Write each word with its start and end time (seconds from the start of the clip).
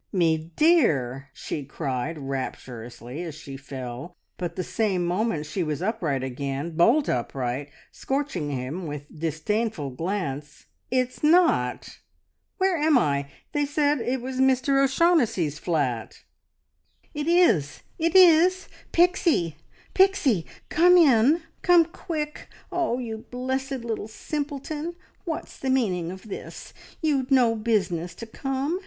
"Me 0.11 0.51
dear!" 0.55 1.29
she 1.31 1.63
cried 1.63 2.17
rapturously, 2.17 3.21
as 3.21 3.35
she 3.35 3.55
fell, 3.55 4.15
but 4.35 4.55
the 4.55 4.63
same 4.63 5.05
moment 5.05 5.45
she 5.45 5.61
was 5.61 5.79
upright 5.79 6.23
again, 6.23 6.71
bolt 6.71 7.07
upright, 7.07 7.69
scorching 7.91 8.49
him 8.49 8.87
with 8.87 9.05
disdainful 9.19 9.91
glance. 9.91 10.65
"It's 10.89 11.21
not! 11.23 11.99
Where 12.57 12.77
am 12.77 12.97
I?... 12.97 13.29
They 13.51 13.63
said 13.63 13.99
it 14.01 14.21
was 14.21 14.37
Mr 14.37 14.83
O'Shaughnessy's 14.83 15.59
flat!" 15.59 16.23
"It 17.13 17.27
is! 17.27 17.83
It 17.99 18.15
is! 18.15 18.69
Pixie! 18.91 19.55
Pixie! 19.93 20.47
Come 20.69 20.97
in, 20.97 21.43
come 21.61 21.85
quick! 21.85 22.47
Oh, 22.71 22.97
you 22.97 23.19
blessed 23.29 23.83
little 23.85 24.07
simpleton, 24.07 24.95
what's 25.25 25.59
the 25.59 25.69
meaning 25.69 26.09
of 26.11 26.27
this? 26.27 26.73
You'd 27.03 27.29
no 27.29 27.55
business 27.55 28.15
to 28.15 28.25
come. 28.25 28.79